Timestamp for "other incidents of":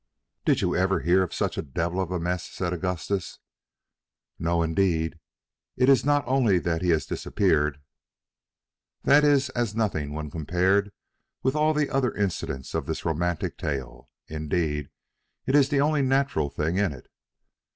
11.91-12.87